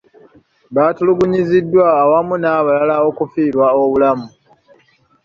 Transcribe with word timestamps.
Batulugunyiziddwa 0.75 1.85
awamu 2.01 2.35
n'abalala 2.37 2.95
okufiirwa 3.09 3.67
obulamu. 3.83 4.27